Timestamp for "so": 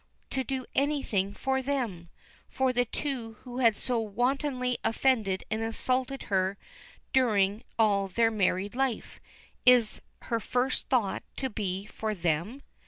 3.77-3.99